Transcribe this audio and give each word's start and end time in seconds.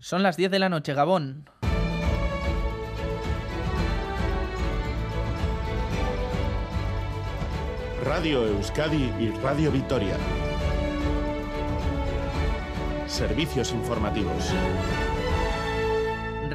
Son 0.00 0.22
las 0.22 0.36
10 0.36 0.50
de 0.52 0.58
la 0.60 0.68
noche, 0.68 0.94
Gabón. 0.94 1.50
Radio 8.04 8.46
Euskadi 8.46 9.12
y 9.18 9.30
Radio 9.42 9.72
Vitoria. 9.72 10.16
Servicios 13.08 13.72
informativos. 13.72 14.52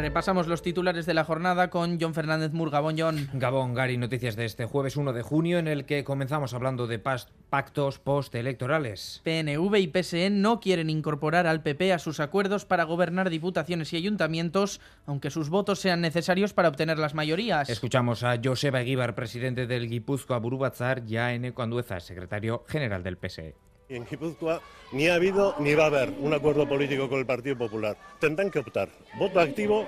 Repasamos 0.03 0.47
los 0.47 0.61
titulares 0.61 1.05
de 1.05 1.13
la 1.13 1.23
jornada 1.23 1.69
con 1.69 1.97
John 1.97 2.13
Fernández 2.13 2.51
Mur. 2.51 2.71
Gabón, 2.71 2.95
John. 2.99 3.29
Gabón, 3.31 3.73
Gary, 3.73 3.95
noticias 3.95 4.35
de 4.35 4.43
este 4.43 4.65
jueves 4.65 4.97
1 4.97 5.13
de 5.13 5.21
junio 5.21 5.59
en 5.59 5.69
el 5.69 5.85
que 5.85 6.03
comenzamos 6.03 6.53
hablando 6.53 6.87
de 6.87 6.99
pactos 6.99 7.99
postelectorales. 7.99 9.21
PNV 9.23 9.77
y 9.77 9.87
PSE 9.87 10.29
no 10.29 10.59
quieren 10.59 10.89
incorporar 10.89 11.47
al 11.47 11.63
PP 11.63 11.93
a 11.93 11.99
sus 11.99 12.19
acuerdos 12.19 12.65
para 12.65 12.83
gobernar 12.83 13.29
diputaciones 13.29 13.93
y 13.93 13.95
ayuntamientos, 13.95 14.81
aunque 15.05 15.29
sus 15.29 15.47
votos 15.47 15.79
sean 15.79 16.01
necesarios 16.01 16.51
para 16.51 16.67
obtener 16.67 16.99
las 16.99 17.13
mayorías. 17.13 17.69
Escuchamos 17.69 18.23
a 18.23 18.37
Joseba 18.43 18.81
Eguíbar, 18.81 19.15
presidente 19.15 19.67
del 19.67 19.87
Guipúzcoa 19.87 20.37
Burubatzar, 20.39 21.05
ya 21.05 21.31
en 21.31 21.45
Ecoandueza, 21.45 22.01
secretario 22.01 22.65
general 22.67 23.03
del 23.03 23.15
PSE. 23.15 23.55
En 23.89 24.05
Guipúzcoa 24.05 24.61
ni 24.91 25.07
ha 25.07 25.15
habido 25.15 25.55
ni 25.59 25.73
va 25.73 25.83
a 25.83 25.87
haber 25.87 26.13
un 26.19 26.33
acuerdo 26.33 26.67
político 26.67 27.09
con 27.09 27.19
el 27.19 27.25
Partido 27.25 27.57
Popular. 27.57 27.97
Tendrán 28.19 28.49
que 28.49 28.59
optar 28.59 28.89
voto 29.17 29.39
activo 29.39 29.85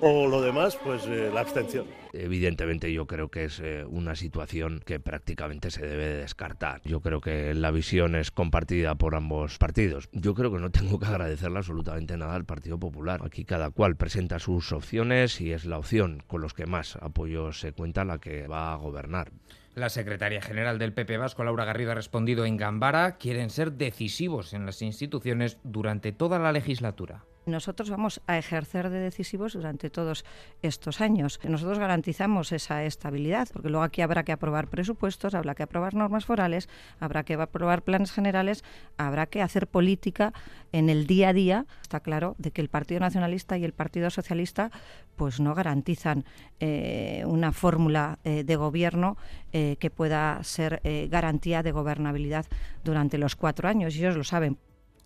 o 0.00 0.26
lo 0.26 0.40
demás, 0.40 0.76
pues 0.82 1.04
eh, 1.06 1.30
la 1.32 1.40
abstención. 1.40 1.86
Evidentemente 2.24 2.92
yo 2.92 3.06
creo 3.06 3.30
que 3.30 3.44
es 3.44 3.60
eh, 3.60 3.84
una 3.86 4.14
situación 4.16 4.80
que 4.84 5.00
prácticamente 5.00 5.70
se 5.70 5.86
debe 5.86 6.08
descartar. 6.16 6.80
Yo 6.84 7.00
creo 7.00 7.20
que 7.20 7.54
la 7.54 7.70
visión 7.70 8.14
es 8.14 8.30
compartida 8.30 8.94
por 8.94 9.14
ambos 9.14 9.58
partidos. 9.58 10.08
Yo 10.12 10.34
creo 10.34 10.52
que 10.52 10.58
no 10.58 10.70
tengo 10.70 10.98
que 10.98 11.06
agradecerle 11.06 11.58
absolutamente 11.58 12.16
nada 12.16 12.34
al 12.34 12.44
Partido 12.44 12.78
Popular. 12.78 13.20
Aquí 13.24 13.44
cada 13.44 13.70
cual 13.70 13.96
presenta 13.96 14.38
sus 14.38 14.72
opciones 14.72 15.40
y 15.40 15.52
es 15.52 15.64
la 15.64 15.78
opción 15.78 16.22
con 16.26 16.40
los 16.40 16.54
que 16.54 16.66
más 16.66 16.96
apoyo 16.96 17.52
se 17.52 17.72
cuenta 17.72 18.04
la 18.04 18.18
que 18.18 18.46
va 18.46 18.72
a 18.72 18.76
gobernar. 18.76 19.32
La 19.74 19.90
secretaria 19.90 20.40
general 20.40 20.78
del 20.78 20.94
PP 20.94 21.18
Vasco, 21.18 21.44
Laura 21.44 21.66
Garrido, 21.66 21.92
ha 21.92 21.94
respondido 21.94 22.46
en 22.46 22.56
Gambara, 22.56 23.18
quieren 23.18 23.50
ser 23.50 23.72
decisivos 23.72 24.54
en 24.54 24.64
las 24.64 24.80
instituciones 24.80 25.58
durante 25.64 26.12
toda 26.12 26.38
la 26.38 26.50
legislatura. 26.50 27.24
Nosotros 27.46 27.90
vamos 27.90 28.20
a 28.26 28.38
ejercer 28.38 28.90
de 28.90 28.98
decisivos 28.98 29.52
durante 29.52 29.88
todos 29.88 30.24
estos 30.62 31.00
años. 31.00 31.38
Nosotros 31.44 31.78
garantizamos 31.78 32.50
esa 32.50 32.82
estabilidad, 32.82 33.48
porque 33.52 33.70
luego 33.70 33.84
aquí 33.84 34.02
habrá 34.02 34.24
que 34.24 34.32
aprobar 34.32 34.66
presupuestos, 34.66 35.32
habrá 35.32 35.54
que 35.54 35.62
aprobar 35.62 35.94
normas 35.94 36.24
forales, 36.24 36.68
habrá 36.98 37.22
que 37.22 37.34
aprobar 37.34 37.82
planes 37.82 38.10
generales, 38.10 38.64
habrá 38.96 39.26
que 39.26 39.42
hacer 39.42 39.68
política 39.68 40.32
en 40.72 40.90
el 40.90 41.06
día 41.06 41.28
a 41.28 41.32
día. 41.32 41.66
Está 41.82 42.00
claro 42.00 42.34
de 42.38 42.50
que 42.50 42.60
el 42.60 42.68
Partido 42.68 42.98
Nacionalista 42.98 43.56
y 43.56 43.64
el 43.64 43.72
Partido 43.72 44.10
Socialista 44.10 44.72
pues 45.14 45.38
no 45.38 45.54
garantizan 45.54 46.24
eh, 46.58 47.22
una 47.26 47.52
fórmula 47.52 48.18
eh, 48.24 48.42
de 48.42 48.56
gobierno 48.56 49.16
eh, 49.52 49.76
que 49.78 49.90
pueda 49.90 50.42
ser 50.42 50.82
garantía 51.08 51.62
de 51.62 51.70
gobernabilidad 51.70 52.46
durante 52.82 53.18
los 53.18 53.36
cuatro 53.36 53.68
años. 53.68 53.94
Y 53.94 54.00
ellos 54.00 54.16
lo 54.16 54.24
saben. 54.24 54.58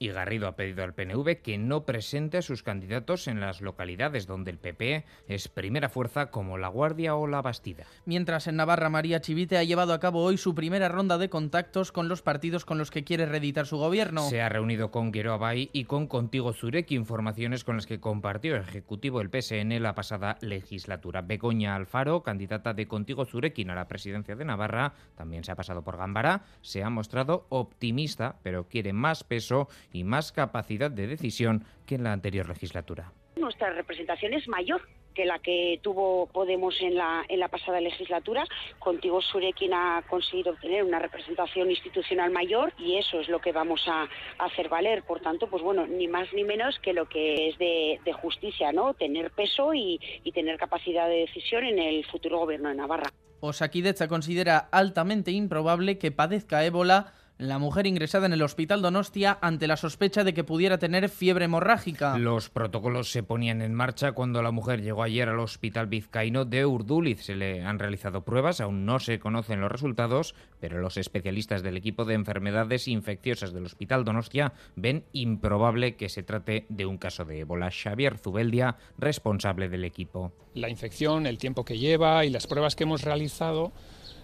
Y 0.03 0.09
Garrido 0.09 0.49
ha 0.49 0.57
pedido 0.57 0.83
al 0.83 0.95
PNV 0.95 1.43
que 1.43 1.59
no 1.59 1.85
presente 1.85 2.39
a 2.39 2.43
sus 2.43 2.63
candidatos 2.63 3.29
en 3.29 3.39
las 3.39 3.61
localidades 3.61 4.27
donde 4.27 4.51
el 4.51 4.57
PP 4.57 5.05
es 5.29 5.49
primera 5.49 5.91
fuerza 5.91 6.31
como 6.31 6.57
La 6.57 6.69
Guardia 6.69 7.17
o 7.17 7.27
La 7.27 7.43
Bastida. 7.43 7.85
Mientras 8.07 8.47
en 8.47 8.57
Navarra 8.57 8.89
María 8.89 9.21
Chivite 9.21 9.59
ha 9.59 9.63
llevado 9.63 9.93
a 9.93 10.01
cabo 10.01 10.23
hoy 10.23 10.39
su 10.39 10.55
primera 10.55 10.89
ronda 10.89 11.19
de 11.19 11.29
contactos 11.29 11.93
con 11.93 12.09
los 12.09 12.23
partidos 12.23 12.65
con 12.65 12.79
los 12.79 12.91
que 12.91 13.05
quiere 13.05 13.27
reeditar 13.27 13.67
su 13.67 13.77
gobierno. 13.77 14.23
Se 14.23 14.41
ha 14.41 14.49
reunido 14.49 14.91
con 14.91 15.13
Guero 15.13 15.35
Abay 15.35 15.69
y 15.75 15.85
con 15.85 16.07
Contigo 16.07 16.55
Zurek, 16.55 16.91
informaciones 16.93 17.63
con 17.63 17.77
las 17.77 17.87
que 17.87 18.01
compartió 18.01 18.57
el 18.57 18.63
Ejecutivo 18.63 19.19
del 19.19 19.29
PSN 19.29 19.83
la 19.83 19.95
pasada 19.95 20.39
legislatura. 20.41 21.21
Begoña 21.21 21.77
Alfaro, 21.77 22.23
candidata 22.23 22.73
de 22.73 22.89
Contigo 22.89 23.27
Zurekin 23.27 23.69
a 23.69 23.75
la 23.75 23.87
presidencia 23.87 24.35
de 24.35 24.47
Navarra, 24.47 24.95
también 25.15 25.45
se 25.45 25.53
ha 25.53 25.57
pasado 25.57 25.85
por 25.85 25.99
Gambara, 25.99 26.45
se 26.63 26.83
ha 26.83 26.89
mostrado 26.89 27.45
optimista, 27.51 28.39
pero 28.43 28.67
quiere 28.67 28.95
más 28.95 29.25
peso 29.25 29.69
y 29.93 30.05
más 30.05 30.33
capacidad 30.33 30.91
de 30.91 31.07
decisión 31.07 31.65
que 31.87 31.97
en 31.97 32.05
la 32.05 32.13
anterior 32.13 32.49
legislatura. 32.49 33.13
Nuestra 33.37 33.73
representación 33.73 34.35
es 34.35 34.47
mayor 34.49 34.83
que 35.15 35.25
la 35.25 35.39
que 35.39 35.81
tuvo 35.83 36.29
Podemos 36.33 36.75
en 36.81 36.95
la, 36.95 37.25
en 37.29 37.41
la 37.41 37.49
pasada 37.49 37.81
legislatura. 37.81 38.45
Contigo 38.79 39.21
Surekin 39.21 39.73
ha 39.75 40.03
conseguido 40.09 40.53
obtener 40.53 40.85
una 40.85 40.99
representación 40.99 41.71
institucional 41.71 42.31
mayor 42.31 42.73
y 42.79 42.97
eso 42.97 43.21
es 43.21 43.29
lo 43.29 43.41
que 43.41 43.53
vamos 43.53 43.83
a, 43.89 44.09
hacer 44.39 44.69
valer. 44.69 45.03
Por 45.03 45.21
tanto, 45.21 45.49
pues 45.49 45.63
bueno, 45.63 45.87
ni 45.87 46.09
más 46.09 46.33
ni 46.33 46.45
menos 46.45 46.79
que 46.81 46.93
lo 46.93 47.09
que 47.09 47.49
es 47.49 47.59
de, 47.59 47.99
justicia, 48.13 48.73
¿no? 48.73 48.95
Tener 48.95 49.31
peso 49.31 49.73
y, 49.73 50.01
y, 50.25 50.33
tener 50.33 50.59
capacidad 50.59 51.09
de 51.09 51.21
decisión 51.21 51.65
en 51.65 51.79
el 51.79 52.05
futuro 52.07 52.39
gobierno 52.39 52.69
de 52.69 52.75
Navarra. 52.75 53.11
Osakidecha 53.41 54.09
considera 54.09 54.59
altamente 54.59 55.31
improbable 55.31 55.99
que 55.99 56.11
padezca 56.11 56.65
ébola 56.65 57.15
la 57.41 57.59
mujer 57.59 57.87
ingresada 57.87 58.27
en 58.27 58.35
el 58.35 58.43
hospital 58.43 58.83
Donostia 58.83 59.39
ante 59.41 59.67
la 59.67 59.79
sospecha 59.79 60.25
de 60.25 60.35
que 60.35 60.45
pudiera 60.45 60.79
tener 60.79 61.09
fiebre 61.09 61.47
hemorrágica. 61.47 62.19
Los 62.19 62.51
protocolos 62.51 63.11
se 63.11 63.23
ponían 63.23 63.63
en 63.63 63.73
marcha 63.73 64.13
cuando 64.13 64.43
la 64.43 64.51
mujer 64.51 64.83
llegó 64.83 65.03
ayer 65.03 65.29
al 65.31 65.41
hospital 65.41 65.87
vizcaíno 65.87 66.45
de 66.45 66.67
Urduliz. 66.67 67.23
Se 67.25 67.35
le 67.35 67.65
han 67.65 67.79
realizado 67.79 68.25
pruebas, 68.25 68.61
aún 68.61 68.85
no 68.85 68.99
se 68.99 69.19
conocen 69.19 69.63
los 69.63 69.73
resultados, 69.73 70.35
pero 70.61 70.81
los 70.81 70.99
especialistas 70.99 71.63
del 71.63 71.79
equipo 71.79 72.05
de 72.05 72.13
enfermedades 72.13 72.89
infecciosas 72.89 73.55
del 73.55 73.65
hospital 73.65 74.05
Donostia 74.05 74.53
ven 74.77 75.05
improbable 75.13 75.97
que 75.97 76.11
se 76.11 76.23
trate 76.23 76.67
de 76.69 76.85
un 76.85 76.99
caso 76.99 77.25
de 77.25 77.41
ébola. 77.41 77.71
Xavier 77.71 78.19
Zubeldia, 78.19 78.77
responsable 78.99 79.71
del 79.71 79.85
equipo. 79.85 80.33
La 80.53 80.69
infección, 80.69 81.27
el 81.27 81.39
tiempo 81.39 81.65
que 81.65 81.79
lleva 81.79 82.27
y 82.27 82.31
las 82.31 82.47
pruebas 82.47 82.77
que 82.77 82.85
hemos 82.85 83.01
realizado 83.01 83.73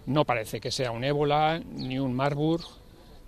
no 0.05 0.27
parece 0.27 0.61
que 0.61 0.71
sea 0.71 0.91
un 0.91 1.03
ébola 1.03 1.63
ni 1.65 1.99
un 1.99 2.15
Marburg 2.15 2.63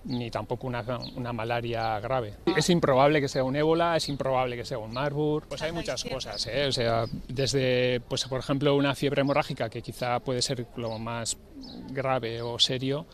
ni 0.04 0.30
tampoco 0.30 0.66
una, 0.66 0.84
una, 1.16 1.32
malaria 1.32 1.98
grave. 2.00 2.34
Es 2.56 2.70
improbable 2.70 3.20
que 3.20 3.28
sea 3.28 3.44
un 3.44 3.56
ébola, 3.56 3.96
es 3.96 4.08
improbable 4.08 4.56
que 4.56 4.64
sea 4.64 4.78
un 4.78 4.92
Marburg, 4.92 5.46
pues 5.48 5.62
hay 5.62 5.72
muchas 5.72 6.04
cosas, 6.04 6.46
¿eh? 6.46 6.66
o 6.66 6.72
sea, 6.72 7.04
desde, 7.28 8.00
pues 8.00 8.24
por 8.26 8.40
ejemplo, 8.40 8.74
una 8.76 8.94
fiebre 8.94 9.22
hemorrágica 9.22 9.68
que 9.68 9.82
quizá 9.82 10.20
puede 10.20 10.42
ser 10.42 10.66
lo 10.76 10.98
más 10.98 11.36
grave 11.90 12.40
o 12.42 12.58
serio, 12.58 13.06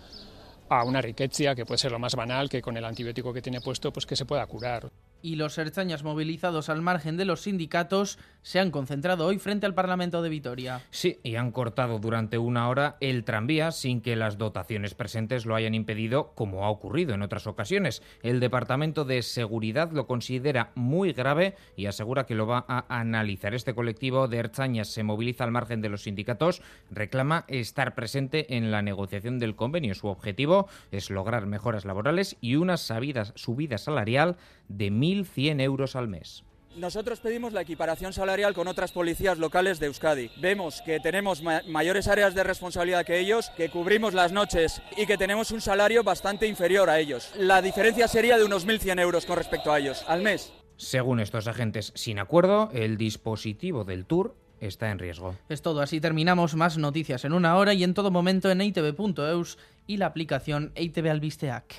a 0.68 0.84
una 0.84 1.00
riqueza 1.00 1.54
que 1.54 1.66
puede 1.66 1.78
ser 1.78 1.92
lo 1.92 1.98
más 1.98 2.14
banal, 2.14 2.48
que 2.48 2.62
con 2.62 2.76
el 2.76 2.84
antibiótico 2.84 3.32
que 3.32 3.42
tiene 3.42 3.60
puesto, 3.60 3.92
pues 3.92 4.06
que 4.06 4.16
se 4.16 4.24
pueda 4.24 4.46
curar 4.46 4.90
y 5.24 5.36
los 5.36 5.56
erchañas 5.56 6.04
movilizados 6.04 6.68
al 6.68 6.82
margen 6.82 7.16
de 7.16 7.24
los 7.24 7.40
sindicatos 7.40 8.18
se 8.42 8.60
han 8.60 8.70
concentrado 8.70 9.24
hoy 9.24 9.38
frente 9.38 9.64
al 9.64 9.72
Parlamento 9.72 10.20
de 10.20 10.28
Vitoria. 10.28 10.82
Sí, 10.90 11.18
y 11.22 11.36
han 11.36 11.50
cortado 11.50 11.98
durante 11.98 12.36
una 12.36 12.68
hora 12.68 12.98
el 13.00 13.24
tranvía 13.24 13.72
sin 13.72 14.02
que 14.02 14.16
las 14.16 14.36
dotaciones 14.36 14.92
presentes 14.94 15.46
lo 15.46 15.54
hayan 15.54 15.74
impedido, 15.74 16.34
como 16.34 16.66
ha 16.66 16.68
ocurrido 16.68 17.14
en 17.14 17.22
otras 17.22 17.46
ocasiones. 17.46 18.02
El 18.22 18.38
Departamento 18.38 19.06
de 19.06 19.22
Seguridad 19.22 19.92
lo 19.92 20.06
considera 20.06 20.72
muy 20.74 21.14
grave 21.14 21.56
y 21.74 21.86
asegura 21.86 22.26
que 22.26 22.34
lo 22.34 22.46
va 22.46 22.66
a 22.68 22.84
analizar. 23.00 23.54
Este 23.54 23.74
colectivo 23.74 24.28
de 24.28 24.36
erchañas 24.36 24.88
se 24.88 25.04
moviliza 25.04 25.44
al 25.44 25.52
margen 25.52 25.80
de 25.80 25.88
los 25.88 26.02
sindicatos, 26.02 26.60
reclama 26.90 27.46
estar 27.48 27.94
presente 27.94 28.58
en 28.58 28.70
la 28.70 28.82
negociación 28.82 29.38
del 29.38 29.56
convenio. 29.56 29.94
Su 29.94 30.08
objetivo 30.08 30.68
es 30.90 31.08
lograr 31.08 31.46
mejoras 31.46 31.86
laborales 31.86 32.36
y 32.42 32.56
una 32.56 32.76
subida 32.76 33.78
salarial 33.78 34.36
de 34.68 34.90
1.100 35.22 35.60
euros 35.60 35.96
al 35.96 36.08
mes. 36.08 36.44
Nosotros 36.76 37.20
pedimos 37.20 37.52
la 37.52 37.60
equiparación 37.60 38.12
salarial 38.12 38.52
con 38.52 38.66
otras 38.66 38.90
policías 38.90 39.38
locales 39.38 39.78
de 39.78 39.86
Euskadi. 39.86 40.30
Vemos 40.40 40.82
que 40.82 40.98
tenemos 40.98 41.40
mayores 41.40 42.08
áreas 42.08 42.34
de 42.34 42.42
responsabilidad 42.42 43.06
que 43.06 43.20
ellos, 43.20 43.50
que 43.56 43.70
cubrimos 43.70 44.12
las 44.12 44.32
noches 44.32 44.82
y 44.96 45.06
que 45.06 45.16
tenemos 45.16 45.52
un 45.52 45.60
salario 45.60 46.02
bastante 46.02 46.48
inferior 46.48 46.90
a 46.90 46.98
ellos. 46.98 47.30
La 47.38 47.62
diferencia 47.62 48.08
sería 48.08 48.36
de 48.36 48.44
unos 48.44 48.66
1.100 48.66 49.00
euros 49.00 49.24
con 49.24 49.36
respecto 49.36 49.72
a 49.72 49.78
ellos 49.78 50.04
al 50.08 50.22
mes. 50.22 50.52
Según 50.76 51.20
estos 51.20 51.46
agentes 51.46 51.92
sin 51.94 52.18
acuerdo, 52.18 52.70
el 52.72 52.96
dispositivo 52.96 53.84
del 53.84 54.04
Tour 54.04 54.34
está 54.60 54.90
en 54.90 54.98
riesgo. 54.98 55.36
Es 55.48 55.62
todo, 55.62 55.80
así 55.80 56.00
terminamos 56.00 56.56
más 56.56 56.76
noticias 56.76 57.24
en 57.24 57.34
una 57.34 57.56
hora 57.56 57.74
y 57.74 57.84
en 57.84 57.94
todo 57.94 58.10
momento 58.10 58.50
en 58.50 58.60
itv.eus 58.60 59.58
y 59.86 59.98
la 59.98 60.06
aplicación 60.06 60.72
ITV 60.74 61.08
Albisteac. 61.08 61.76